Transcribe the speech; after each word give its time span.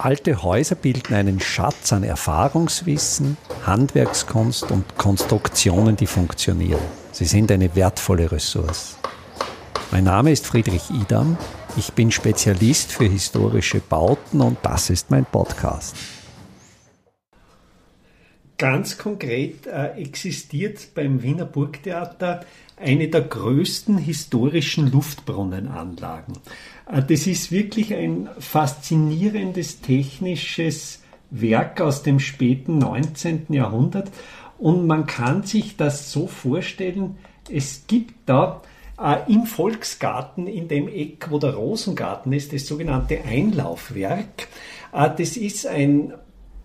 Alte 0.00 0.44
Häuser 0.44 0.76
bilden 0.76 1.12
einen 1.12 1.40
Schatz 1.40 1.92
an 1.92 2.04
Erfahrungswissen, 2.04 3.36
Handwerkskunst 3.66 4.70
und 4.70 4.96
Konstruktionen, 4.96 5.96
die 5.96 6.06
funktionieren. 6.06 6.80
Sie 7.10 7.24
sind 7.24 7.50
eine 7.50 7.74
wertvolle 7.74 8.30
Ressource. 8.30 8.96
Mein 9.90 10.04
Name 10.04 10.30
ist 10.30 10.46
Friedrich 10.46 10.88
Idam. 10.90 11.36
Ich 11.76 11.92
bin 11.94 12.12
Spezialist 12.12 12.92
für 12.92 13.06
historische 13.06 13.80
Bauten 13.80 14.40
und 14.40 14.58
das 14.62 14.88
ist 14.88 15.10
mein 15.10 15.24
Podcast. 15.24 15.96
Ganz 18.58 18.98
konkret 18.98 19.68
äh, 19.68 19.92
existiert 19.92 20.88
beim 20.96 21.22
Wiener 21.22 21.44
Burgtheater 21.44 22.44
eine 22.76 23.06
der 23.06 23.20
größten 23.20 23.98
historischen 23.98 24.90
Luftbrunnenanlagen. 24.90 26.34
Äh, 26.90 27.02
das 27.04 27.28
ist 27.28 27.52
wirklich 27.52 27.94
ein 27.94 28.28
faszinierendes 28.40 29.80
technisches 29.80 31.02
Werk 31.30 31.80
aus 31.80 32.02
dem 32.02 32.18
späten 32.18 32.78
19. 32.78 33.46
Jahrhundert 33.50 34.10
und 34.58 34.88
man 34.88 35.06
kann 35.06 35.44
sich 35.44 35.76
das 35.76 36.10
so 36.10 36.26
vorstellen, 36.26 37.16
es 37.48 37.84
gibt 37.86 38.14
da 38.26 38.62
äh, 39.00 39.32
im 39.32 39.46
Volksgarten, 39.46 40.48
in 40.48 40.66
dem 40.66 40.88
Eck, 40.88 41.30
wo 41.30 41.38
der 41.38 41.54
Rosengarten 41.54 42.32
ist, 42.32 42.52
das 42.52 42.66
sogenannte 42.66 43.22
Einlaufwerk. 43.24 44.48
Äh, 44.92 45.10
das 45.16 45.36
ist 45.36 45.64
ein 45.64 46.12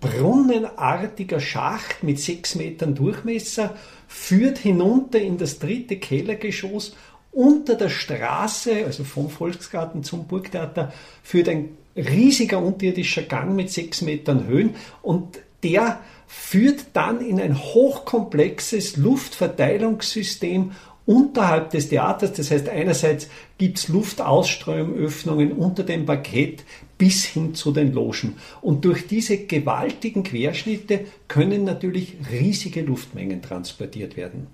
brunnenartiger 0.04 1.40
Schacht 1.40 2.04
mit 2.04 2.20
sechs 2.20 2.56
Metern 2.56 2.94
Durchmesser, 2.94 3.76
führt 4.08 4.58
hinunter 4.58 5.20
in 5.20 5.38
das 5.38 5.60
dritte 5.60 5.98
Kellergeschoss. 5.98 6.96
Unter 7.32 7.76
der 7.76 7.90
Straße, 7.90 8.86
also 8.86 9.04
vom 9.06 9.30
Volksgarten 9.30 10.04
zum 10.04 10.28
Burgtheater, 10.28 10.94
führt 11.24 11.50
ein 11.50 11.78
riesiger 11.96 12.60
unterirdischer 12.60 13.24
Gang 13.24 13.56
mit 13.56 13.72
sechs 13.72 14.02
Metern 14.02 14.46
Höhen 14.46 14.76
und 15.02 15.40
der 15.64 16.02
führt 16.28 16.88
dann 16.94 17.22
in 17.22 17.40
ein 17.40 17.58
hochkomplexes 17.58 18.98
Luftverteilungssystem 18.98 20.72
unterhalb 21.06 21.72
des 21.72 21.90
Theaters. 21.90 22.34
Das 22.34 22.52
heißt, 22.52 22.70
einerseits 22.70 23.30
gibt 23.58 23.78
es 23.78 23.88
Luftausströmöffnungen 23.88 25.52
unter 25.52 25.84
dem 25.84 26.06
Parkett 26.06 26.64
bis 26.98 27.26
hin 27.26 27.56
zu 27.56 27.72
den 27.72 27.94
Logen. 27.94 28.36
Und 28.62 28.86
durch 28.86 29.08
diese 29.08 29.38
gewaltigen 29.38 30.24
Querschnitte 30.24 31.06
können 31.28 31.66
natürlich 31.66 32.16
riesige 32.32 32.82
Luftmengen 32.82 33.42
transportiert 33.42 34.16
werden. 34.16 34.48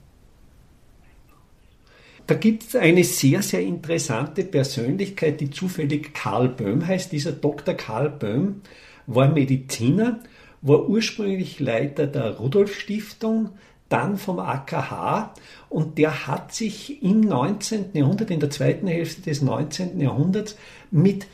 Da 2.30 2.36
gibt 2.36 2.64
es 2.64 2.76
eine 2.76 3.04
sehr, 3.04 3.42
sehr 3.42 3.62
interessante 3.62 4.44
Persönlichkeit, 4.44 5.42
die 5.42 5.50
zufällig 5.50 6.14
Karl 6.14 6.50
Böhm 6.50 6.86
heißt. 6.86 7.12
Dieser 7.12 7.32
Dr. 7.32 7.74
Karl 7.74 8.12
Böhm 8.12 8.62
war 9.08 9.30
Mediziner, 9.32 10.20
war 10.62 10.88
ursprünglich 10.88 11.60
Leiter 11.60 12.06
der 12.06 12.38
Rudolf 12.38 12.80
Stiftung, 12.80 13.50
dann 13.90 14.18
vom 14.18 14.40
AKH 14.40 15.34
und 15.68 15.98
der 15.98 16.28
hat 16.28 16.54
sich 16.54 17.04
im 17.04 17.22
19. 17.22 17.90
Jahrhundert, 17.94 18.32
in 18.32 18.40
der 18.40 18.50
zweiten 18.50 18.88
Hälfte 18.88 19.22
des 19.22 19.42
19. 19.42 20.00
Jahrhunderts 20.00 20.56
mit 20.92 21.28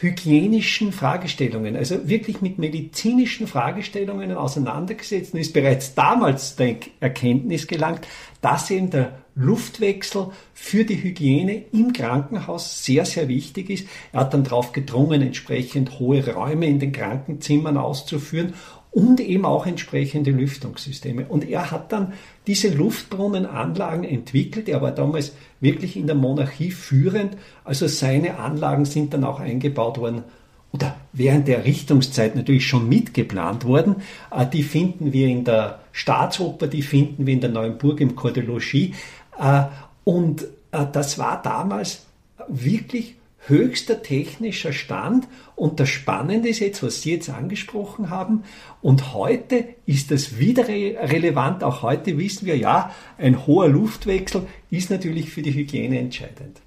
hygienischen 0.00 0.92
Fragestellungen, 0.92 1.76
also 1.76 2.08
wirklich 2.08 2.40
mit 2.40 2.58
medizinischen 2.58 3.46
Fragestellungen 3.46 4.32
auseinandergesetzt 4.32 5.34
und 5.34 5.40
ist 5.40 5.52
bereits 5.52 5.94
damals 5.94 6.56
der 6.56 6.76
Erkenntnis 7.00 7.66
gelangt, 7.66 8.08
dass 8.40 8.70
eben 8.70 8.88
der 8.88 9.18
Luftwechsel 9.34 10.28
für 10.54 10.84
die 10.84 11.02
Hygiene 11.02 11.64
im 11.72 11.92
Krankenhaus 11.92 12.84
sehr, 12.84 13.04
sehr 13.04 13.28
wichtig 13.28 13.70
ist. 13.70 13.88
Er 14.12 14.20
hat 14.20 14.34
dann 14.34 14.44
darauf 14.44 14.72
gedrungen, 14.72 15.20
entsprechend 15.22 15.98
hohe 15.98 16.26
Räume 16.26 16.66
in 16.66 16.78
den 16.78 16.92
Krankenzimmern 16.92 17.76
auszuführen 17.76 18.54
und 18.92 19.20
eben 19.20 19.44
auch 19.44 19.66
entsprechende 19.66 20.32
Lüftungssysteme. 20.32 21.26
Und 21.26 21.48
er 21.48 21.70
hat 21.70 21.92
dann 21.92 22.12
diese 22.46 22.68
Luftbrunnenanlagen 22.74 24.04
entwickelt. 24.04 24.68
Er 24.68 24.82
war 24.82 24.90
damals 24.90 25.32
wirklich 25.60 25.96
in 25.96 26.06
der 26.06 26.16
Monarchie 26.16 26.70
führend. 26.70 27.36
Also 27.64 27.86
seine 27.86 28.38
Anlagen 28.38 28.84
sind 28.84 29.14
dann 29.14 29.24
auch 29.24 29.38
eingebaut 29.38 29.98
worden 29.98 30.24
oder 30.72 30.96
während 31.12 31.48
der 31.48 31.58
Errichtungszeit 31.58 32.36
natürlich 32.36 32.66
schon 32.66 32.88
mitgeplant 32.88 33.64
worden. 33.64 33.96
Äh, 34.30 34.46
die 34.46 34.62
finden 34.62 35.12
wir 35.12 35.28
in 35.28 35.44
der 35.44 35.80
Staatsoper, 35.92 36.66
die 36.66 36.82
finden 36.82 37.26
wir 37.26 37.34
in 37.34 37.40
der 37.40 37.50
Neuen 37.50 37.78
Burg 37.78 38.00
im 38.00 38.16
Corps 38.16 38.32
de 38.32 38.44
Logis. 38.44 38.94
Äh, 39.38 39.62
und 40.04 40.44
äh, 40.72 40.86
das 40.92 41.18
war 41.18 41.42
damals 41.42 42.06
wirklich 42.48 43.16
höchster 43.46 44.02
technischer 44.02 44.72
Stand. 44.72 45.28
Und 45.56 45.80
das 45.80 45.88
Spannende 45.88 46.48
ist 46.48 46.60
jetzt, 46.60 46.82
was 46.82 47.02
Sie 47.02 47.12
jetzt 47.12 47.30
angesprochen 47.30 48.10
haben. 48.10 48.44
Und 48.82 49.14
heute 49.14 49.68
ist 49.86 50.10
das 50.10 50.38
wieder 50.38 50.68
relevant. 50.68 51.64
Auch 51.64 51.82
heute 51.82 52.18
wissen 52.18 52.46
wir, 52.46 52.56
ja, 52.56 52.94
ein 53.18 53.46
hoher 53.46 53.68
Luftwechsel 53.68 54.46
ist 54.70 54.90
natürlich 54.90 55.30
für 55.30 55.42
die 55.42 55.54
Hygiene 55.54 55.98
entscheidend. 55.98 56.60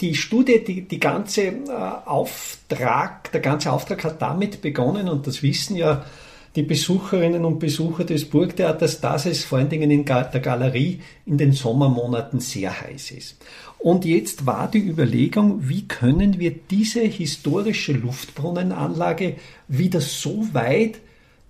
Die 0.00 0.14
Studie, 0.14 0.62
die, 0.62 0.82
die 0.82 1.00
ganze 1.00 1.46
äh, 1.46 1.70
Auftrag, 2.04 3.32
der 3.32 3.40
ganze 3.40 3.72
Auftrag 3.72 4.04
hat 4.04 4.20
damit 4.20 4.60
begonnen, 4.60 5.08
und 5.08 5.26
das 5.26 5.42
wissen 5.42 5.74
ja 5.74 6.04
die 6.56 6.62
Besucherinnen 6.62 7.44
und 7.44 7.58
Besucher 7.58 8.04
des 8.04 8.24
Burgtheaters, 8.24 9.00
dass 9.00 9.26
es 9.26 9.44
vor 9.44 9.58
allen 9.58 9.68
Dingen 9.68 9.90
in 9.90 10.04
der 10.06 10.40
Galerie 10.40 11.00
in 11.26 11.36
den 11.36 11.52
Sommermonaten 11.52 12.40
sehr 12.40 12.80
heiß 12.80 13.10
ist. 13.10 13.36
Und 13.78 14.06
jetzt 14.06 14.46
war 14.46 14.70
die 14.70 14.78
Überlegung, 14.78 15.68
wie 15.68 15.86
können 15.86 16.40
wir 16.40 16.54
diese 16.70 17.02
historische 17.02 17.92
Luftbrunnenanlage 17.92 19.36
wieder 19.68 20.00
so 20.00 20.48
weit 20.54 20.98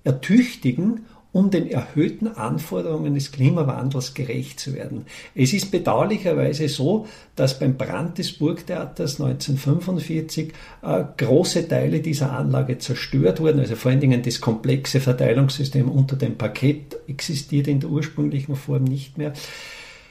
ertüchtigen 0.02 1.06
um 1.36 1.50
den 1.50 1.70
erhöhten 1.70 2.28
Anforderungen 2.28 3.14
des 3.14 3.30
Klimawandels 3.30 4.14
gerecht 4.14 4.58
zu 4.58 4.72
werden. 4.72 5.04
Es 5.34 5.52
ist 5.52 5.70
bedauerlicherweise 5.70 6.66
so, 6.70 7.06
dass 7.34 7.58
beim 7.58 7.76
Brand 7.76 8.16
des 8.16 8.32
Burgtheaters 8.32 9.20
1945 9.20 10.54
äh, 10.80 11.04
große 11.18 11.68
Teile 11.68 12.00
dieser 12.00 12.32
Anlage 12.32 12.78
zerstört 12.78 13.40
wurden, 13.40 13.60
also 13.60 13.76
vor 13.76 13.90
allen 13.90 14.00
Dingen 14.00 14.22
das 14.22 14.40
komplexe 14.40 14.98
Verteilungssystem 14.98 15.90
unter 15.90 16.16
dem 16.16 16.38
Parkett 16.38 16.96
existiert 17.06 17.68
in 17.68 17.80
der 17.80 17.90
ursprünglichen 17.90 18.56
Form 18.56 18.84
nicht 18.84 19.18
mehr. 19.18 19.34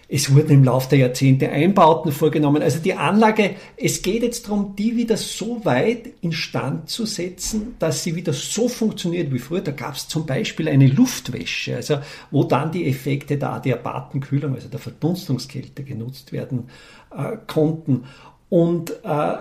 Es 0.08 0.34
wurden 0.34 0.52
im 0.52 0.64
Laufe 0.64 0.90
der 0.90 1.00
Jahrzehnte 1.00 1.50
Einbauten 1.50 2.12
vorgenommen. 2.12 2.62
Also 2.62 2.80
die 2.80 2.94
Anlage, 2.94 3.56
es 3.76 4.02
geht 4.02 4.22
jetzt 4.22 4.46
darum, 4.46 4.76
die 4.76 4.96
wieder 4.96 5.18
so 5.18 5.66
weit 5.66 6.14
instand 6.22 6.90
zu 6.90 7.06
setzen, 7.06 7.76
dass 7.80 8.04
sie 8.04 8.16
wieder 8.16 8.34
so 8.34 8.70
funktioniert 8.70 9.34
wie 9.34 9.40
früher. 9.40 9.62
Da 9.62 9.72
gab 9.72 9.96
es 9.96 10.08
zum 10.08 10.26
Beispiel 10.26 10.70
eine 10.70 10.88
Luftwäsche, 10.88 11.76
also 11.76 11.98
wo 12.30 12.44
dann 12.44 12.72
die 12.72 12.88
Effekte 12.88 13.38
der 13.38 13.54
Adiabatenkühlung, 13.54 14.54
also 14.54 14.68
der 14.68 14.80
Verdunstungskälte 14.80 15.84
genutzt 15.84 16.32
werden 16.32 16.70
äh, 17.16 17.38
konnten. 17.48 18.04
Und 18.50 18.92
äh, 19.04 19.34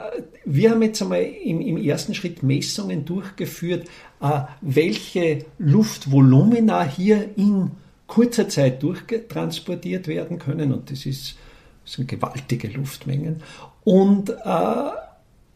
wir 0.46 0.70
haben 0.70 0.82
jetzt 0.82 1.02
einmal 1.02 1.22
im, 1.22 1.60
im, 1.60 1.76
ersten 1.76 2.14
Schritt 2.14 2.42
Messungen 2.42 3.04
durchgeführt, 3.04 3.86
äh, 4.20 4.40
welche 4.62 5.44
Luftvolumina 5.58 6.84
hier 6.84 7.28
in 7.36 7.72
kurzer 8.06 8.48
Zeit 8.48 8.82
durchtransportiert 8.82 10.08
werden 10.08 10.38
können 10.38 10.72
und 10.72 10.90
das, 10.90 11.06
ist, 11.06 11.36
das 11.84 11.94
sind 11.94 12.08
gewaltige 12.08 12.68
Luftmengen. 12.68 13.42
Und 13.82 14.30
äh, 14.30 14.90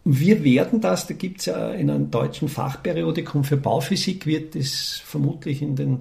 wir 0.04 0.44
werden 0.44 0.81
das, 0.81 1.06
da 1.06 1.14
gibt 1.14 1.41
es 1.41 1.47
ja 1.47 1.70
in 1.70 1.91
einem 1.91 2.10
deutschen 2.10 2.48
Fachperiodikum 2.48 3.44
für 3.44 3.56
Bauphysik, 3.56 4.26
wird 4.26 4.56
es 4.56 5.03
vermutlich 5.04 5.60
in 5.62 5.76
den 5.76 6.00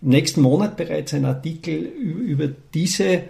im 0.00 0.10
nächsten 0.10 0.42
Monat 0.42 0.76
bereits 0.76 1.12
ein 1.14 1.24
Artikel 1.24 1.74
über 1.76 2.48
diese 2.72 3.04
äh, 3.04 3.22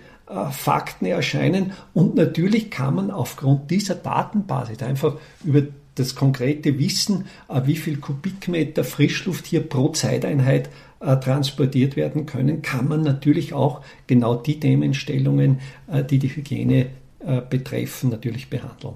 Fakten 0.51 1.07
erscheinen. 1.07 1.73
Und 1.95 2.15
natürlich 2.15 2.71
kann 2.71 2.95
man 2.95 3.11
aufgrund 3.11 3.71
dieser 3.71 3.95
Datenbasis 3.95 4.83
einfach 4.83 5.17
über 5.45 5.63
das 5.95 6.15
konkrete 6.15 6.79
Wissen, 6.79 7.27
äh, 7.49 7.63
wie 7.65 7.77
viel 7.77 7.99
Kubikmeter 7.99 8.85
Frischluft 8.85 9.47
hier 9.47 9.67
pro 9.67 9.89
Zeiteinheit 9.91 10.69
transportiert 11.01 11.97
werden 11.97 12.27
können, 12.27 12.63
kann 12.63 12.89
man 12.89 13.03
natürlich 13.03 13.53
auch 13.53 13.83
genau 14.07 14.35
die 14.35 14.59
Themenstellungen, 14.59 15.61
äh, 15.91 16.05
die 16.05 16.19
die 16.19 16.35
Hygiene 16.35 16.87
äh, 17.21 17.41
betreffen, 17.49 18.11
natürlich 18.11 18.51
behandeln. 18.51 18.95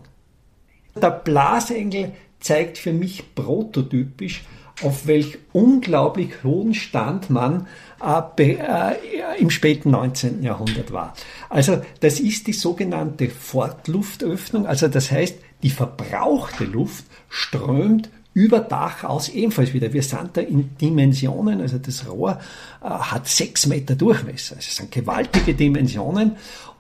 Der 1.00 1.10
Blasengel 1.10 2.12
zeigt 2.40 2.78
für 2.78 2.92
mich 2.92 3.34
prototypisch, 3.34 4.44
auf 4.82 5.06
welch 5.06 5.38
unglaublich 5.52 6.42
hohen 6.42 6.74
Stand 6.74 7.30
man 7.30 7.66
äh, 8.02 8.52
äh, 8.52 8.94
im 9.38 9.50
späten 9.50 9.90
19. 9.90 10.42
Jahrhundert 10.42 10.92
war. 10.92 11.14
Also 11.48 11.82
das 12.00 12.20
ist 12.20 12.46
die 12.46 12.52
sogenannte 12.52 13.28
Fortluftöffnung, 13.28 14.66
also 14.66 14.88
das 14.88 15.10
heißt, 15.10 15.36
die 15.62 15.70
verbrauchte 15.70 16.64
Luft 16.64 17.04
strömt 17.28 18.10
über 18.34 18.60
Dach 18.60 19.04
aus 19.04 19.28
ebenfalls 19.28 19.72
wieder. 19.72 19.92
Wir 19.92 20.02
sind 20.02 20.30
da 20.34 20.40
in 20.40 20.76
Dimensionen, 20.76 21.60
also 21.60 21.78
das 21.78 22.08
Rohr 22.08 22.38
äh, 22.82 22.88
hat 22.88 23.28
sechs 23.28 23.66
Meter 23.66 23.94
Durchmesser. 23.94 24.56
Also 24.56 24.68
es 24.68 24.76
sind 24.76 24.90
gewaltige 24.90 25.54
Dimensionen 25.54 26.36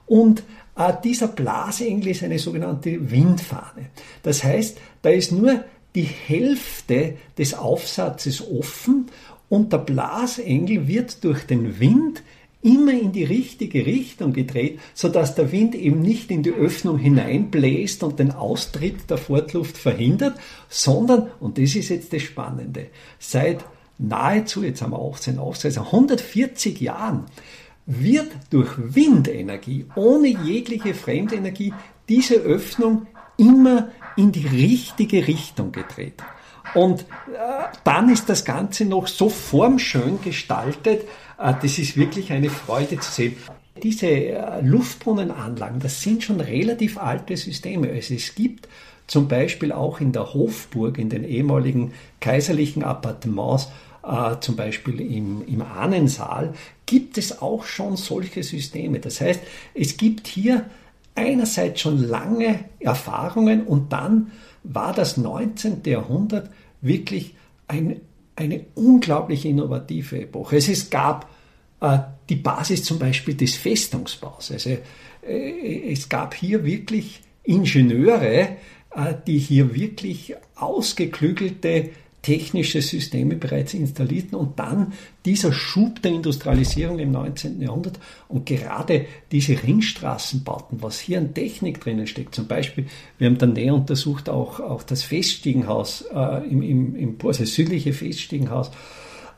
und 0.06 0.42
äh, 0.76 0.92
dieser 1.04 1.28
Blasengel 1.28 2.08
ist 2.08 2.22
eine 2.22 2.38
sogenannte 2.38 3.10
Windfahne. 3.10 3.90
Das 4.22 4.42
heißt, 4.42 4.78
da 5.02 5.10
ist 5.10 5.32
nur 5.32 5.64
die 5.94 6.02
Hälfte 6.02 7.16
des 7.36 7.54
Aufsatzes 7.54 8.42
offen 8.46 9.06
und 9.48 9.72
der 9.72 9.78
Blasengel 9.78 10.88
wird 10.88 11.22
durch 11.24 11.46
den 11.46 11.78
Wind 11.78 12.22
immer 12.62 12.92
in 12.92 13.12
die 13.12 13.24
richtige 13.24 13.84
Richtung 13.84 14.32
gedreht, 14.32 14.78
sodass 14.94 15.34
der 15.34 15.50
Wind 15.52 15.74
eben 15.74 16.00
nicht 16.00 16.30
in 16.30 16.42
die 16.42 16.52
Öffnung 16.52 16.96
hineinbläst 16.96 18.02
und 18.02 18.18
den 18.18 18.30
Austritt 18.30 19.10
der 19.10 19.18
Fortluft 19.18 19.76
verhindert, 19.76 20.38
sondern, 20.68 21.30
und 21.40 21.58
das 21.58 21.74
ist 21.74 21.88
jetzt 21.88 22.12
das 22.12 22.22
Spannende, 22.22 22.86
seit 23.18 23.64
nahezu, 23.98 24.62
jetzt 24.62 24.80
haben 24.82 24.92
wir 24.92 25.00
18 25.00 25.38
Aufsätze, 25.38 25.80
140 25.80 26.80
Jahren 26.80 27.24
wird 27.86 28.30
durch 28.50 28.70
Windenergie, 28.78 29.86
ohne 29.96 30.28
jegliche 30.28 30.94
Fremdenergie, 30.94 31.74
diese 32.08 32.36
Öffnung 32.36 33.06
immer 33.36 33.90
in 34.16 34.30
die 34.30 34.46
richtige 34.46 35.26
Richtung 35.26 35.72
gedreht. 35.72 36.22
Und 36.74 37.02
äh, 37.02 37.04
dann 37.84 38.08
ist 38.08 38.28
das 38.28 38.44
Ganze 38.44 38.84
noch 38.84 39.06
so 39.06 39.28
formschön 39.28 40.20
gestaltet, 40.22 41.02
äh, 41.38 41.54
das 41.60 41.78
ist 41.78 41.96
wirklich 41.96 42.32
eine 42.32 42.50
Freude 42.50 42.98
zu 42.98 43.10
sehen. 43.10 43.36
Diese 43.82 44.06
äh, 44.06 44.60
Luftbrunnenanlagen, 44.60 45.80
das 45.80 46.00
sind 46.00 46.22
schon 46.22 46.40
relativ 46.40 46.98
alte 46.98 47.36
Systeme. 47.36 47.90
Also 47.90 48.14
es 48.14 48.34
gibt 48.34 48.68
zum 49.06 49.28
Beispiel 49.28 49.72
auch 49.72 50.00
in 50.00 50.12
der 50.12 50.34
Hofburg, 50.34 50.98
in 50.98 51.08
den 51.08 51.24
ehemaligen 51.24 51.92
kaiserlichen 52.20 52.84
Appartements, 52.84 53.68
äh, 54.04 54.36
zum 54.40 54.56
Beispiel 54.56 55.00
im, 55.00 55.46
im 55.46 55.62
Ahnensaal, 55.62 56.54
gibt 56.86 57.18
es 57.18 57.40
auch 57.42 57.64
schon 57.64 57.96
solche 57.96 58.42
Systeme. 58.42 59.00
Das 59.00 59.20
heißt, 59.20 59.40
es 59.74 59.96
gibt 59.96 60.26
hier 60.26 60.66
einerseits 61.14 61.80
schon 61.80 62.02
lange 62.08 62.60
Erfahrungen 62.80 63.66
und 63.66 63.92
dann 63.92 64.32
war 64.64 64.92
das 64.92 65.16
19. 65.16 65.82
Jahrhundert 65.84 66.50
wirklich 66.80 67.34
ein, 67.68 68.00
eine 68.36 68.64
unglaublich 68.74 69.44
innovative 69.44 70.22
Epoche. 70.22 70.56
Es, 70.56 70.68
es 70.68 70.90
gab 70.90 71.28
äh, 71.80 71.98
die 72.28 72.36
Basis 72.36 72.84
zum 72.84 72.98
Beispiel 72.98 73.34
des 73.34 73.56
Festungsbaus. 73.56 74.50
Also 74.52 74.70
äh, 75.26 75.92
es 75.92 76.08
gab 76.08 76.34
hier 76.34 76.64
wirklich 76.64 77.22
Ingenieure, 77.42 78.56
äh, 78.94 79.14
die 79.26 79.38
hier 79.38 79.74
wirklich 79.74 80.34
ausgeklügelte 80.54 81.90
technische 82.22 82.80
Systeme 82.80 83.34
bereits 83.34 83.74
installierten 83.74 84.38
und 84.38 84.58
dann 84.58 84.92
dieser 85.24 85.52
Schub 85.52 86.00
der 86.02 86.12
Industrialisierung 86.12 87.00
im 87.00 87.10
19. 87.10 87.60
Jahrhundert 87.60 87.98
und 88.28 88.46
gerade 88.46 89.06
diese 89.32 89.60
Ringstraßenbauten, 89.60 90.82
was 90.82 91.00
hier 91.00 91.18
an 91.18 91.34
Technik 91.34 91.80
drinnen 91.80 92.06
steckt, 92.06 92.34
zum 92.34 92.46
Beispiel, 92.46 92.86
wir 93.18 93.28
haben 93.28 93.38
dann 93.38 93.52
näher 93.54 93.74
untersucht 93.74 94.28
auch, 94.28 94.60
auch 94.60 94.84
das 94.84 95.02
Feststiegenhaus 95.02 96.04
äh, 96.14 96.48
im, 96.48 96.62
im, 96.62 96.94
im 96.94 97.18
also 97.24 97.44
südliche 97.44 97.92
Feststiegenhaus, 97.92 98.70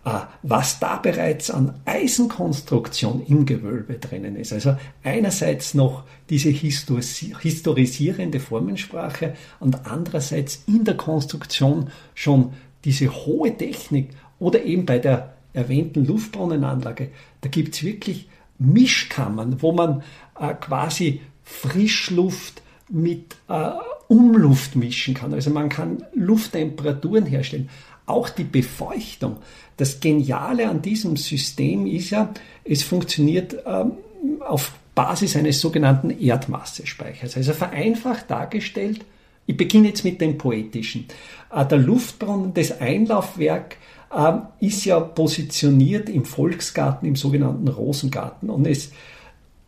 äh, 0.05 0.21
was 0.43 0.79
da 0.79 0.97
bereits 0.97 1.51
an 1.51 1.81
Eisenkonstruktion 1.87 3.25
im 3.27 3.47
Gewölbe 3.47 3.95
drinnen 3.95 4.37
ist. 4.37 4.53
Also 4.53 4.77
einerseits 5.03 5.73
noch 5.73 6.05
diese 6.29 6.51
historisierende 6.51 8.41
Formensprache 8.41 9.35
und 9.61 9.87
andererseits 9.87 10.65
in 10.67 10.85
der 10.85 10.99
Konstruktion 10.99 11.91
schon 12.15 12.53
diese 12.85 13.09
hohe 13.09 13.57
Technik 13.57 14.11
oder 14.39 14.63
eben 14.63 14.87
bei 14.87 14.99
der 14.99 15.35
erwähnten 15.53 16.05
Luftbrunnenanlage, 16.05 17.11
da 17.41 17.49
gibt 17.49 17.75
es 17.75 17.83
wirklich 17.83 18.29
Mischkammern, 18.59 19.63
wo 19.63 19.73
man 19.73 20.03
äh, 20.39 20.55
quasi 20.55 21.21
Frischluft 21.43 22.63
mit 22.89 23.37
äh, 23.49 23.71
Umluft 24.09 24.77
mischen 24.77 25.15
kann. 25.15 25.33
Also 25.33 25.51
man 25.51 25.69
kann 25.69 26.05
Lufttemperaturen 26.15 27.27
herstellen. 27.27 27.71
Auch 28.07 28.29
die 28.29 28.45
Befeuchtung. 28.45 29.39
Das 29.77 30.01
Geniale 30.01 30.69
an 30.69 30.83
diesem 30.83 31.17
System 31.17 31.87
ist 31.87 32.11
ja, 32.11 32.33
es 32.65 32.83
funktioniert 32.83 33.57
ähm, 33.67 33.93
auf 34.41 34.73
Basis 34.95 35.37
eines 35.37 35.61
sogenannten 35.61 36.11
Erdmassespeichers. 36.11 37.37
Also 37.37 37.53
vereinfacht 37.53 38.31
dargestellt, 38.31 39.05
ich 39.47 39.57
beginne 39.57 39.89
jetzt 39.89 40.05
mit 40.05 40.21
dem 40.21 40.39
Poetischen. 40.39 41.07
Äh, 41.51 41.67
der 41.67 41.79
Luftbrunnen, 41.79 42.55
das 42.55 42.81
Einlaufwerk, 42.81 43.77
ähm, 44.15 44.43
ist 44.61 44.85
ja 44.85 45.01
positioniert 45.01 46.09
im 46.09 46.25
Volksgarten, 46.25 47.09
im 47.09 47.17
sogenannten 47.17 47.69
Rosengarten. 47.69 48.51
Und 48.51 48.67
es 48.67 48.93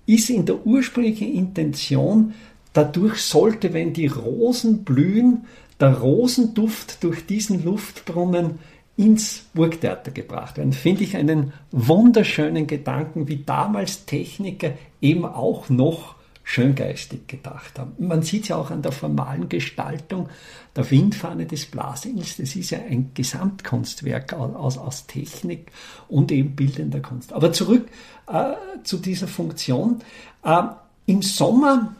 ist 0.06 0.30
in 0.30 0.46
der 0.46 0.64
ursprünglichen 0.64 1.32
Intention, 1.32 2.34
dadurch 2.72 3.22
sollte, 3.22 3.72
wenn 3.72 3.92
die 3.92 4.06
Rosen 4.06 4.84
blühen, 4.84 5.44
der 5.80 5.98
Rosenduft 5.98 7.02
durch 7.02 7.26
diesen 7.26 7.64
Luftbrunnen 7.64 8.58
ins 8.96 9.44
Burgtheater 9.52 10.10
gebracht 10.10 10.56
werden. 10.56 10.72
Finde 10.72 11.04
ich 11.04 11.16
einen 11.16 11.52
wunderschönen 11.70 12.66
Gedanken, 12.66 13.28
wie 13.28 13.42
damals 13.44 14.06
Techniker 14.06 14.72
eben 15.02 15.26
auch 15.26 15.68
noch 15.68 16.15
schöngeistig 16.48 17.26
gedacht 17.26 17.76
haben. 17.76 17.94
Man 17.98 18.22
sieht 18.22 18.44
es 18.44 18.48
ja 18.50 18.56
auch 18.56 18.70
an 18.70 18.80
der 18.80 18.92
formalen 18.92 19.48
Gestaltung 19.48 20.28
der 20.76 20.88
Windfahne 20.92 21.44
des 21.44 21.66
Blasengels. 21.66 22.36
Das 22.36 22.54
ist 22.54 22.70
ja 22.70 22.78
ein 22.78 23.10
Gesamtkunstwerk 23.14 24.32
aus, 24.32 24.78
aus 24.78 25.08
Technik 25.08 25.72
und 26.06 26.30
eben 26.30 26.54
bildender 26.54 27.00
Kunst. 27.00 27.32
Aber 27.32 27.52
zurück 27.52 27.88
äh, 28.28 28.52
zu 28.84 28.98
dieser 28.98 29.26
Funktion. 29.26 30.02
Äh, 30.44 30.62
Im 31.06 31.20
Sommer 31.22 31.96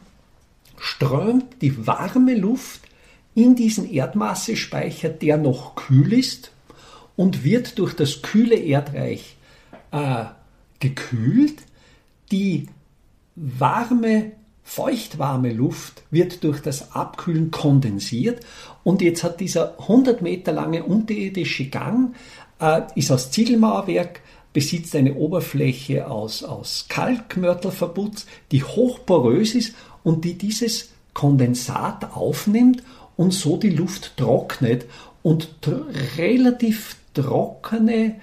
strömt 0.79 1.61
die 1.61 1.85
warme 1.85 2.37
Luft 2.37 2.83
in 3.35 3.57
diesen 3.57 3.91
Erdmassespeicher, 3.91 5.09
der 5.09 5.39
noch 5.39 5.75
kühl 5.75 6.13
ist 6.13 6.53
und 7.17 7.43
wird 7.43 7.81
durch 7.81 7.95
das 7.95 8.23
kühle 8.23 8.55
Erdreich 8.55 9.37
äh, 9.91 10.27
gekühlt. 10.79 11.65
Die 12.31 12.69
warme, 13.37 14.33
feuchtwarme 14.65 15.53
Luft 15.53 16.03
wird 16.11 16.43
durch 16.43 16.61
das 16.61 16.93
Abkühlen 16.93 17.51
kondensiert. 17.51 18.45
Und 18.83 19.01
jetzt 19.01 19.23
hat 19.23 19.41
dieser 19.41 19.79
100 19.79 20.23
Meter 20.23 20.53
lange 20.53 20.83
unterirdische 20.83 21.67
Gang, 21.69 22.15
äh, 22.59 22.83
ist 22.97 23.13
aus 23.13 23.31
Ziegelmauerwerk, 23.31 24.21
besitzt 24.53 24.97
eine 24.97 25.15
Oberfläche 25.15 26.11
aus, 26.11 26.43
aus 26.43 26.87
Kalkmörtelverbutz, 26.89 28.27
die 28.51 28.65
hochporös 28.65 29.55
ist 29.55 29.75
und 30.03 30.25
die 30.25 30.39
dieses 30.39 30.93
Kondensat 31.13 32.17
aufnimmt 32.17 32.83
und 33.17 33.33
so 33.33 33.57
die 33.57 33.71
Luft 33.71 34.17
trocknet 34.17 34.87
und 35.23 35.49
relativ 36.17 36.97
trockene, 37.13 38.17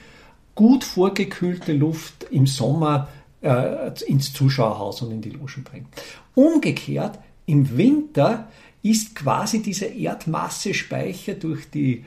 gut 0.55 0.83
vorgekühlte 0.83 1.73
Luft 1.73 2.25
im 2.31 2.47
Sommer 2.47 3.09
äh, 3.43 3.91
ins 4.07 4.33
Zuschauerhaus 4.33 5.01
und 5.01 5.11
in 5.11 5.21
die 5.21 5.29
Logen 5.29 5.63
bringt. 5.63 5.87
Umgekehrt, 6.33 7.19
im 7.45 7.77
Winter 7.77 8.47
ist 8.81 9.15
quasi 9.15 9.61
dieser 9.61 9.91
Erdmassespeicher 9.91 11.35
durch 11.35 11.69
die 11.69 12.05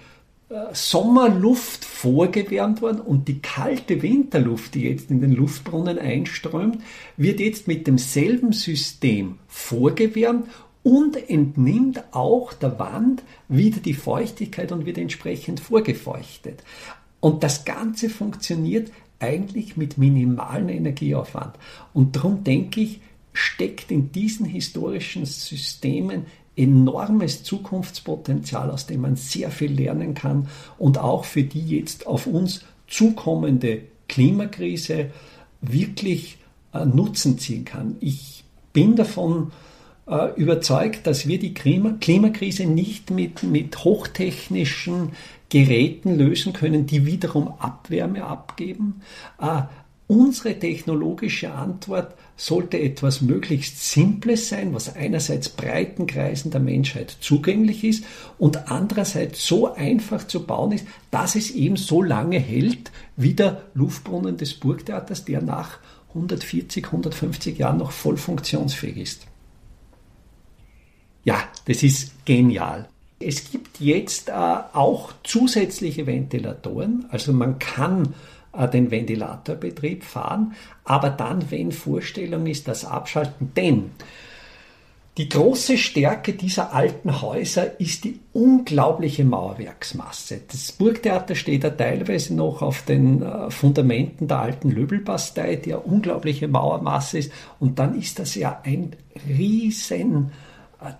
äh, 0.48 0.54
Sommerluft 0.72 1.84
vorgewärmt 1.84 2.80
worden 2.80 3.00
und 3.00 3.28
die 3.28 3.40
kalte 3.40 4.02
Winterluft, 4.02 4.74
die 4.74 4.82
jetzt 4.82 5.10
in 5.10 5.20
den 5.20 5.32
Luftbrunnen 5.32 5.98
einströmt, 5.98 6.82
wird 7.16 7.40
jetzt 7.40 7.68
mit 7.68 7.86
demselben 7.86 8.52
System 8.52 9.38
vorgewärmt 9.48 10.48
und 10.82 11.16
entnimmt 11.28 12.02
auch 12.12 12.52
der 12.52 12.78
Wand 12.78 13.24
wieder 13.48 13.80
die 13.80 13.94
Feuchtigkeit 13.94 14.70
und 14.70 14.86
wird 14.86 14.98
entsprechend 14.98 15.58
vorgefeuchtet. 15.58 16.62
Und 17.18 17.42
das 17.42 17.64
Ganze 17.64 18.08
funktioniert 18.08 18.92
eigentlich 19.18 19.76
mit 19.76 19.98
minimalem 19.98 20.68
Energieaufwand. 20.68 21.54
Und 21.92 22.16
darum 22.16 22.44
denke 22.44 22.80
ich, 22.80 23.00
steckt 23.32 23.90
in 23.90 24.12
diesen 24.12 24.46
historischen 24.46 25.26
Systemen 25.26 26.26
enormes 26.56 27.42
Zukunftspotenzial, 27.42 28.70
aus 28.70 28.86
dem 28.86 29.02
man 29.02 29.16
sehr 29.16 29.50
viel 29.50 29.72
lernen 29.72 30.14
kann 30.14 30.48
und 30.78 30.98
auch 30.98 31.24
für 31.24 31.42
die 31.42 31.76
jetzt 31.78 32.06
auf 32.06 32.26
uns 32.26 32.64
zukommende 32.86 33.82
Klimakrise 34.08 35.10
wirklich 35.60 36.38
äh, 36.72 36.84
Nutzen 36.86 37.38
ziehen 37.38 37.64
kann. 37.64 37.96
Ich 38.00 38.44
bin 38.72 38.96
davon 38.96 39.52
äh, 40.06 40.34
überzeugt, 40.36 41.06
dass 41.06 41.26
wir 41.26 41.38
die 41.38 41.52
Klima 41.52 41.96
Klimakrise 42.00 42.64
nicht 42.64 43.10
mit, 43.10 43.42
mit 43.42 43.84
hochtechnischen 43.84 45.12
Geräten 45.48 46.16
lösen 46.16 46.52
können, 46.52 46.86
die 46.86 47.06
wiederum 47.06 47.48
Abwärme 47.58 48.24
abgeben. 48.24 49.02
Äh, 49.40 49.62
unsere 50.08 50.58
technologische 50.58 51.52
Antwort 51.52 52.14
sollte 52.36 52.78
etwas 52.78 53.22
möglichst 53.22 53.82
Simples 53.90 54.48
sein, 54.48 54.74
was 54.74 54.94
einerseits 54.94 55.48
breiten 55.48 56.06
Kreisen 56.06 56.50
der 56.50 56.60
Menschheit 56.60 57.16
zugänglich 57.20 57.82
ist 57.82 58.04
und 58.38 58.70
andererseits 58.70 59.46
so 59.46 59.72
einfach 59.72 60.26
zu 60.26 60.44
bauen 60.44 60.72
ist, 60.72 60.86
dass 61.10 61.34
es 61.34 61.50
eben 61.50 61.76
so 61.76 62.02
lange 62.02 62.38
hält 62.38 62.92
wie 63.16 63.34
der 63.34 63.62
Luftbrunnen 63.74 64.36
des 64.36 64.54
Burgtheaters, 64.54 65.24
der 65.24 65.40
nach 65.42 65.78
140, 66.08 66.86
150 66.86 67.58
Jahren 67.58 67.78
noch 67.78 67.92
voll 67.92 68.16
funktionsfähig 68.16 68.98
ist. 68.98 69.26
Ja, 71.24 71.42
das 71.64 71.82
ist 71.82 72.24
genial. 72.24 72.88
Es 73.18 73.50
gibt 73.50 73.80
jetzt 73.80 74.28
äh, 74.28 74.32
auch 74.32 75.12
zusätzliche 75.24 76.06
Ventilatoren, 76.06 77.06
also 77.10 77.32
man 77.32 77.58
kann 77.58 78.14
äh, 78.52 78.68
den 78.68 78.90
Ventilatorbetrieb 78.90 80.04
fahren, 80.04 80.54
aber 80.84 81.10
dann, 81.10 81.50
wenn 81.50 81.72
Vorstellung 81.72 82.46
ist, 82.46 82.68
das 82.68 82.84
Abschalten. 82.84 83.52
Denn 83.56 83.90
die 85.16 85.30
große 85.30 85.78
Stärke 85.78 86.34
dieser 86.34 86.74
alten 86.74 87.22
Häuser 87.22 87.80
ist 87.80 88.04
die 88.04 88.20
unglaubliche 88.34 89.24
Mauerwerksmasse. 89.24 90.42
Das 90.52 90.72
Burgtheater 90.72 91.34
steht 91.34 91.64
ja 91.64 91.70
teilweise 91.70 92.34
noch 92.34 92.60
auf 92.60 92.82
den 92.82 93.22
äh, 93.22 93.50
Fundamenten 93.50 94.28
der 94.28 94.40
alten 94.40 94.70
Löbelbastei, 94.70 95.56
die 95.56 95.70
ja 95.70 95.78
unglaubliche 95.78 96.48
Mauermasse 96.48 97.18
ist. 97.18 97.32
Und 97.58 97.78
dann 97.78 97.98
ist 97.98 98.18
das 98.18 98.34
ja 98.34 98.60
ein 98.62 98.94
riesen 99.26 100.32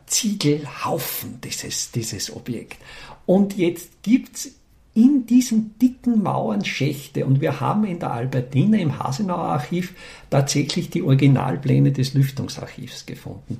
Ziegelhaufen, 0.06 1.40
dieses, 1.42 1.90
dieses 1.90 2.34
Objekt. 2.34 2.78
Und 3.26 3.56
jetzt 3.56 4.02
gibt's 4.02 4.50
in 4.96 5.26
diesen 5.26 5.78
dicken 5.78 6.22
Mauern 6.22 6.64
Schächte. 6.64 7.26
Und 7.26 7.42
wir 7.42 7.60
haben 7.60 7.84
in 7.84 7.98
der 7.98 8.12
Albertina 8.12 8.78
im 8.78 8.98
Hasenauer 8.98 9.44
Archiv 9.44 9.92
tatsächlich 10.30 10.88
die 10.88 11.02
Originalpläne 11.02 11.92
des 11.92 12.14
Lüftungsarchivs 12.14 13.04
gefunden. 13.04 13.58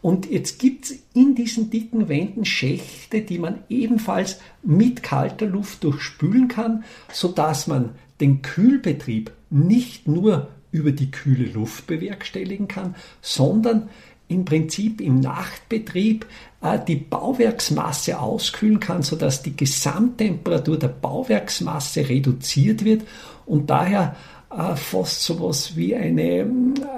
Und 0.00 0.30
jetzt 0.30 0.58
gibt 0.58 0.86
es 0.86 0.98
in 1.12 1.34
diesen 1.34 1.68
dicken 1.68 2.08
Wänden 2.08 2.46
Schächte, 2.46 3.20
die 3.20 3.38
man 3.38 3.58
ebenfalls 3.68 4.40
mit 4.62 5.02
kalter 5.02 5.46
Luft 5.46 5.84
durchspülen 5.84 6.48
kann, 6.48 6.84
sodass 7.12 7.66
man 7.66 7.90
den 8.22 8.40
Kühlbetrieb 8.40 9.30
nicht 9.50 10.08
nur 10.08 10.48
über 10.72 10.92
die 10.92 11.10
kühle 11.10 11.52
Luft 11.52 11.86
bewerkstelligen 11.86 12.66
kann, 12.66 12.94
sondern 13.20 13.90
im 14.28 14.44
Prinzip 14.44 15.00
im 15.00 15.20
Nachtbetrieb 15.20 16.26
äh, 16.60 16.78
die 16.86 16.96
Bauwerksmasse 16.96 18.18
auskühlen 18.20 18.78
kann, 18.78 19.02
sodass 19.02 19.42
die 19.42 19.56
Gesamttemperatur 19.56 20.78
der 20.78 20.88
Bauwerksmasse 20.88 22.08
reduziert 22.08 22.84
wird 22.84 23.02
und 23.46 23.70
daher 23.70 24.16
äh, 24.50 24.76
fast 24.76 25.22
so 25.22 25.34
etwas 25.34 25.76
wie 25.76 25.96
eine 25.96 26.40
äh, 26.40 26.46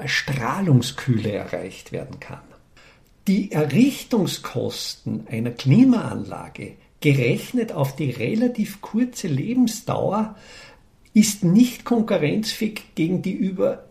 Strahlungskühle 0.07 1.33
erreicht 1.33 1.93
werden 1.93 2.21
kann. 2.21 2.41
Die 3.29 3.53
Errichtungskosten 3.53 5.27
einer 5.31 5.51
Klimaanlage 5.51 6.73
gerechnet 7.01 7.73
auf 7.73 7.95
die 7.97 8.11
relativ 8.11 8.81
kurze 8.81 9.29
Lebensdauer 9.29 10.37
ist 11.13 11.45
nicht 11.45 11.85
konkurrenzfähig 11.85 12.83
gegen 12.95 13.23
die 13.23 13.33
über 13.33 13.85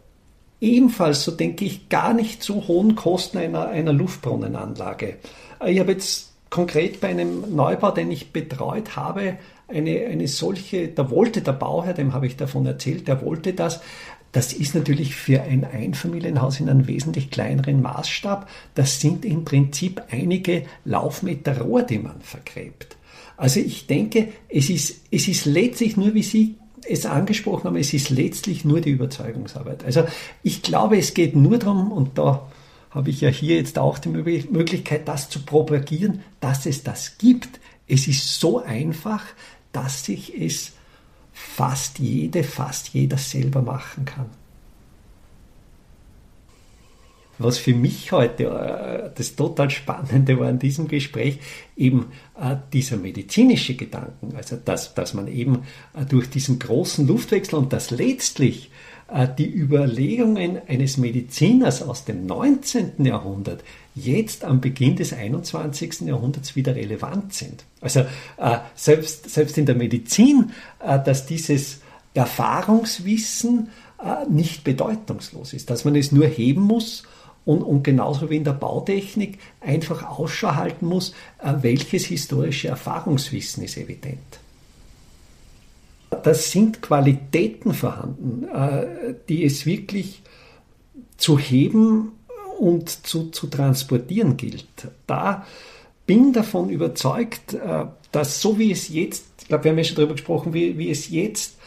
ebenfalls, 0.62 1.24
so 1.24 1.32
denke 1.32 1.66
ich, 1.66 1.90
gar 1.90 2.14
nicht 2.14 2.44
so 2.44 2.68
hohen 2.68 2.96
Kosten 2.96 3.38
einer, 3.38 3.70
einer 3.70 3.94
Luftbrunnenanlage. 3.94 5.18
Ich 5.66 5.80
habe 5.80 5.92
jetzt 5.92 6.32
konkret 6.50 7.00
bei 7.00 7.10
einem 7.10 7.56
Neubau, 7.56 7.92
den 7.92 8.12
ich 8.12 8.32
betreut 8.32 8.96
habe, 8.96 9.38
eine, 9.68 10.08
eine 10.08 10.28
solche, 10.28 10.88
da 10.88 11.12
wollte 11.12 11.42
der 11.42 11.54
Bauherr, 11.54 11.94
dem 11.94 12.14
habe 12.14 12.28
ich 12.28 12.38
davon 12.38 12.66
erzählt, 12.66 13.08
der 13.08 13.22
wollte 13.24 13.54
das. 13.54 13.82
Das 14.32 14.54
ist 14.54 14.76
natürlich 14.76 15.16
für 15.16 15.42
ein 15.42 15.64
Einfamilienhaus 15.64 16.60
in 16.60 16.70
einem 16.70 16.88
wesentlich 16.88 17.32
kleineren 17.32 17.82
Maßstab. 17.82 18.48
Das 18.76 19.00
sind 19.00 19.26
im 19.26 19.44
Prinzip 19.44 20.02
einige 20.12 20.66
Laufmeter 20.86 21.62
Rohr, 21.62 21.84
die 21.84 22.00
man 22.00 22.22
vergräbt. 22.22 22.98
Also 23.38 23.60
ich 23.60 23.88
denke, 23.88 24.30
es 24.50 24.70
ist, 24.70 25.02
es 25.12 25.28
ist 25.28 25.46
letztlich 25.46 25.98
nur, 25.98 26.14
wie 26.14 26.24
Sie 26.24 26.56
es 26.90 27.06
angesprochen 27.06 27.66
haben, 27.66 27.76
es 27.76 27.94
ist 27.94 28.10
letztlich 28.10 28.66
nur 28.66 28.82
die 28.82 28.92
Überzeugungsarbeit. 28.92 29.84
Also 29.84 30.06
ich 30.44 30.62
glaube, 30.62 30.98
es 30.98 31.14
geht 31.14 31.36
nur 31.36 31.58
darum, 31.58 31.92
und 31.92 32.18
da 32.18 32.48
habe 32.92 33.10
ich 33.10 33.22
ja 33.22 33.30
hier 33.30 33.58
jetzt 33.58 33.78
auch 33.78 34.00
die 34.00 34.10
Möglichkeit, 34.10 35.08
das 35.08 35.30
zu 35.30 35.40
propagieren, 35.42 36.22
dass 36.40 36.66
es 36.66 36.84
das 36.84 37.18
gibt. 37.18 37.60
Es 37.88 38.08
ist 38.08 38.40
so 38.40 38.64
einfach, 38.64 39.24
dass 39.72 40.06
sich 40.06 40.40
es 40.40 40.72
fast 41.34 42.00
jede, 42.00 42.44
fast 42.44 42.90
jeder 42.90 43.18
selber 43.18 43.62
machen 43.62 44.06
kann. 44.06 44.30
Was 47.40 47.58
für 47.58 47.74
mich 47.74 48.12
heute 48.12 48.44
äh, 48.44 49.10
das 49.16 49.36
total 49.36 49.70
Spannende 49.70 50.38
war 50.38 50.50
in 50.50 50.60
diesem 50.60 50.90
Gespräch, 50.90 51.40
eben 51.78 52.08
äh, 52.40 52.58
dieser 52.74 52.98
medizinische 52.98 53.76
Gedanken, 53.76 54.36
also 54.36 54.58
dass, 54.58 54.94
dass 54.94 55.14
man 55.14 55.30
eben 55.30 55.64
äh, 55.96 56.06
durch 56.06 56.30
diesen 56.30 56.60
großen 56.60 57.08
Luftwechsel 57.08 57.58
und 57.58 57.74
das 57.74 57.90
letztlich 57.92 58.70
die 59.40 59.52
Überlegungen 59.52 60.62
eines 60.68 60.98
Mediziners 60.98 61.82
aus 61.82 62.06
dem 62.06 62.28
19. 62.28 63.04
Jahrhundert 63.04 63.64
jetzt 63.96 64.46
am 64.46 64.62
Beginn 64.62 64.98
des 64.98 65.14
21. 65.14 66.02
Jahrhunderts 66.02 66.56
wieder 66.56 66.76
relevant 66.76 67.34
sind. 67.34 67.66
Also 67.82 68.06
selbst, 68.76 69.28
selbst 69.28 69.58
in 69.58 69.66
der 69.66 69.74
Medizin, 69.74 70.52
dass 70.78 71.26
dieses 71.26 71.82
Erfahrungswissen 72.14 73.70
nicht 74.30 74.64
bedeutungslos 74.64 75.54
ist, 75.54 75.72
dass 75.72 75.86
man 75.86 75.96
es 75.96 76.12
nur 76.12 76.28
heben 76.28 76.62
muss 76.62 77.02
und, 77.46 77.62
und 77.62 77.84
genauso 77.84 78.30
wie 78.30 78.38
in 78.38 78.44
der 78.44 78.54
Bautechnik 78.54 79.40
einfach 79.62 80.04
Ausschau 80.04 80.56
halten 80.56 80.86
muss, 80.86 81.14
äh, 81.42 81.54
welches 81.62 82.06
historische 82.06 82.68
Erfahrungswissen 82.68 83.64
ist 83.64 83.78
evident. 83.78 84.40
Da 86.10 86.34
sind 86.34 86.82
Qualitäten 86.82 87.74
vorhanden, 87.74 88.48
äh, 88.48 89.16
die 89.28 89.46
es 89.46 89.66
wirklich 89.66 90.22
zu 91.18 91.38
heben 91.38 92.14
und 92.60 92.90
zu, 93.08 93.30
zu 93.30 93.48
transportieren 93.48 94.38
gilt. 94.38 94.66
Da 95.08 95.46
bin 96.06 96.34
davon 96.34 96.70
überzeugt, 96.70 97.54
äh, 97.54 97.86
dass 98.12 98.42
so 98.42 98.58
wie 98.58 98.72
es 98.72 98.90
jetzt, 98.90 99.26
ich 99.42 99.48
glaube, 99.48 99.66
wir 99.66 99.72
haben 99.72 99.78
ja 99.78 99.84
schon 99.84 99.96
darüber 99.96 100.14
gesprochen, 100.14 100.54
wie, 100.54 100.78
wie 100.78 100.90
es 100.90 101.10
jetzt 101.10 101.58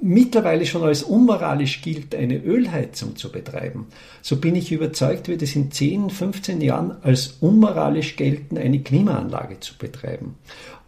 mittlerweile 0.00 0.64
schon 0.64 0.82
als 0.82 1.02
unmoralisch 1.02 1.82
gilt, 1.82 2.14
eine 2.14 2.38
Ölheizung 2.38 3.16
zu 3.16 3.30
betreiben, 3.30 3.86
so 4.22 4.36
bin 4.36 4.56
ich 4.56 4.72
überzeugt, 4.72 5.28
wird 5.28 5.42
es 5.42 5.54
in 5.56 5.70
10, 5.70 6.10
15 6.10 6.60
Jahren 6.60 6.96
als 7.02 7.36
unmoralisch 7.40 8.16
gelten, 8.16 8.56
eine 8.56 8.80
Klimaanlage 8.80 9.60
zu 9.60 9.76
betreiben. 9.76 10.36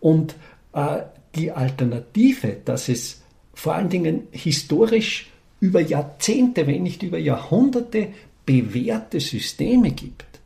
Und 0.01 0.35
äh, 0.73 1.03
die 1.35 1.53
Alternative, 1.53 2.57
dass 2.65 2.89
es 2.89 3.23
vor 3.53 3.75
allen 3.75 3.91
Dingen 3.91 4.29
historisch 4.31 5.31
über 5.61 5.81
Jahrzehnte, 5.81 6.67
wenn 6.67 6.83
nicht 6.83 7.03
über 7.03 7.19
Jahrhunderte 7.19 8.09
bewährte 8.47 9.21
Systeme 9.21 9.91
gibt, 9.91 10.41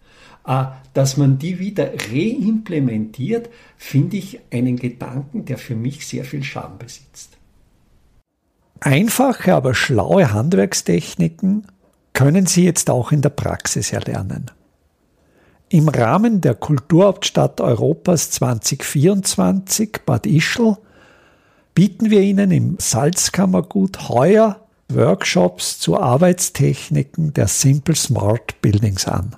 äh, 0.44 0.64
dass 0.92 1.16
man 1.16 1.38
die 1.38 1.60
wieder 1.60 1.92
reimplementiert, 2.10 3.48
finde 3.76 4.16
ich 4.16 4.40
einen 4.50 4.76
Gedanken, 4.76 5.44
der 5.44 5.58
für 5.58 5.76
mich 5.76 6.06
sehr 6.06 6.24
viel 6.24 6.42
Charme 6.42 6.78
besitzt. 6.78 7.38
Einfache, 8.80 9.54
aber 9.54 9.74
schlaue 9.74 10.32
Handwerkstechniken 10.32 11.66
können 12.12 12.46
Sie 12.46 12.64
jetzt 12.64 12.90
auch 12.90 13.12
in 13.12 13.22
der 13.22 13.30
Praxis 13.30 13.92
erlernen. 13.92 14.50
Im 15.68 15.88
Rahmen 15.88 16.40
der 16.40 16.54
Kulturhauptstadt 16.54 17.60
Europas 17.60 18.30
2024 18.30 20.00
Bad 20.06 20.26
Ischl 20.26 20.76
bieten 21.74 22.10
wir 22.10 22.20
Ihnen 22.20 22.50
im 22.50 22.76
Salzkammergut 22.78 24.08
heuer 24.08 24.60
Workshops 24.88 25.80
zu 25.80 25.98
Arbeitstechniken 25.98 27.32
der 27.32 27.48
Simple 27.48 27.96
Smart 27.96 28.60
Buildings 28.60 29.08
an. 29.08 29.34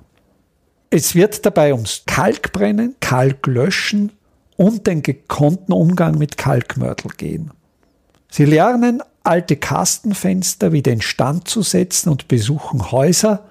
Es 0.89 1.15
wird 1.15 1.45
dabei 1.45 1.73
ums 1.73 2.03
Kalkbrennen, 2.05 2.95
Kalklöschen 2.99 4.11
und 4.55 4.87
den 4.87 5.03
gekonnten 5.03 5.73
Umgang 5.73 6.17
mit 6.17 6.37
Kalkmörtel 6.37 7.11
gehen. 7.17 7.51
Sie 8.29 8.45
lernen 8.45 9.01
alte 9.27 9.57
Kastenfenster 9.57 10.71
wieder 10.71 10.91
instand 10.91 11.47
zu 11.47 11.61
setzen 11.61 12.09
und 12.09 12.27
besuchen 12.27 12.91
Häuser, 12.91 13.43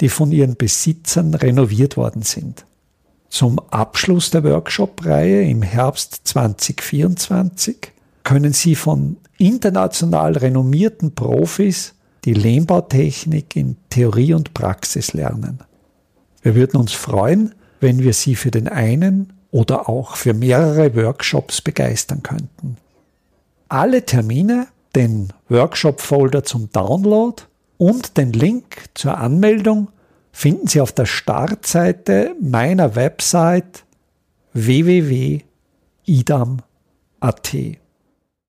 die 0.00 0.08
von 0.08 0.32
ihren 0.32 0.56
Besitzern 0.56 1.34
renoviert 1.34 1.96
worden 1.96 2.22
sind. 2.22 2.64
Zum 3.28 3.58
Abschluss 3.70 4.30
der 4.30 4.44
Workshop-Reihe 4.44 5.42
im 5.42 5.62
Herbst 5.62 6.22
2024 6.24 7.92
können 8.24 8.52
Sie 8.52 8.74
von 8.74 9.16
international 9.38 10.36
renommierten 10.36 11.14
Profis 11.14 11.94
die 12.24 12.34
Lehmbautechnik 12.34 13.56
in 13.56 13.76
Theorie 13.88 14.34
und 14.34 14.54
Praxis 14.54 15.12
lernen. 15.12 15.60
Wir 16.42 16.54
würden 16.54 16.78
uns 16.78 16.92
freuen, 16.92 17.54
wenn 17.80 18.00
wir 18.00 18.12
Sie 18.12 18.34
für 18.34 18.50
den 18.50 18.68
einen 18.68 19.32
oder 19.50 19.88
auch 19.88 20.16
für 20.16 20.34
mehrere 20.34 20.94
Workshops 20.94 21.60
begeistern 21.60 22.22
könnten. 22.22 22.76
Alle 23.68 24.04
Termine 24.04 24.66
den 24.94 25.32
Workshop-Folder 25.48 26.44
zum 26.44 26.70
Download 26.72 27.42
und 27.78 28.16
den 28.16 28.32
Link 28.32 28.84
zur 28.94 29.18
Anmeldung 29.18 29.88
finden 30.32 30.66
Sie 30.66 30.80
auf 30.80 30.92
der 30.92 31.06
Startseite 31.06 32.34
meiner 32.40 32.94
Website 32.94 33.84
www.idam.at. 34.52 35.46